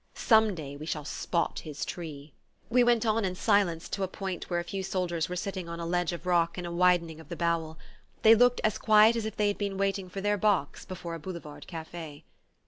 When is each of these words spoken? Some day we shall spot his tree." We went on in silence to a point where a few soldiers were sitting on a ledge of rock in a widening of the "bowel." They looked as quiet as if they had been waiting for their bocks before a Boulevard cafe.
Some 0.15 0.55
day 0.55 0.75
we 0.75 0.87
shall 0.87 1.05
spot 1.05 1.59
his 1.59 1.85
tree." 1.85 2.33
We 2.71 2.83
went 2.83 3.05
on 3.05 3.23
in 3.23 3.35
silence 3.35 3.87
to 3.89 4.01
a 4.01 4.07
point 4.07 4.49
where 4.49 4.59
a 4.59 4.63
few 4.63 4.81
soldiers 4.81 5.29
were 5.29 5.35
sitting 5.35 5.69
on 5.69 5.79
a 5.79 5.85
ledge 5.85 6.11
of 6.11 6.25
rock 6.25 6.57
in 6.57 6.65
a 6.65 6.71
widening 6.71 7.19
of 7.19 7.29
the 7.29 7.35
"bowel." 7.35 7.77
They 8.23 8.33
looked 8.33 8.59
as 8.63 8.79
quiet 8.79 9.15
as 9.15 9.27
if 9.27 9.35
they 9.37 9.47
had 9.47 9.59
been 9.59 9.77
waiting 9.77 10.09
for 10.09 10.19
their 10.19 10.39
bocks 10.39 10.85
before 10.85 11.13
a 11.13 11.19
Boulevard 11.19 11.67
cafe. 11.67 12.23